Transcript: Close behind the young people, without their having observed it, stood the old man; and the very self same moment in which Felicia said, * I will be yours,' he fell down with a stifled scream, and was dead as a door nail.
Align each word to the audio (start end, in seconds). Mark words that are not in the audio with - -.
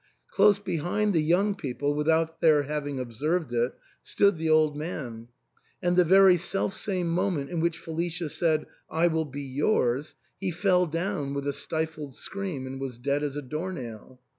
Close 0.31 0.57
behind 0.57 1.13
the 1.13 1.21
young 1.21 1.53
people, 1.53 1.93
without 1.93 2.41
their 2.41 2.63
having 2.63 2.99
observed 2.99 3.53
it, 3.53 3.75
stood 4.01 4.39
the 4.39 4.49
old 4.49 4.75
man; 4.75 5.27
and 5.79 5.95
the 5.95 6.03
very 6.03 6.37
self 6.37 6.75
same 6.75 7.07
moment 7.07 7.51
in 7.51 7.59
which 7.59 7.77
Felicia 7.77 8.27
said, 8.27 8.65
* 8.81 8.89
I 8.89 9.05
will 9.05 9.25
be 9.25 9.43
yours,' 9.43 10.15
he 10.39 10.49
fell 10.49 10.87
down 10.87 11.35
with 11.35 11.45
a 11.47 11.53
stifled 11.53 12.15
scream, 12.15 12.65
and 12.65 12.81
was 12.81 12.97
dead 12.97 13.21
as 13.21 13.35
a 13.35 13.43
door 13.43 13.71
nail. 13.71 14.19